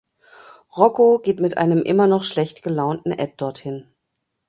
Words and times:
Rocko 0.77 1.19
geht 1.19 1.39
mit 1.39 1.57
einem 1.59 1.83
immer 1.83 2.07
noch 2.07 2.23
schlecht 2.23 2.63
gelaunten 2.63 3.11
Ed 3.11 3.39
dorthin. 3.39 3.87